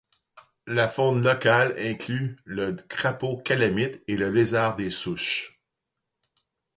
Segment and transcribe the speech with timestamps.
[0.65, 5.61] La faune locale inclut le crapaud calamite et le lézard des souches.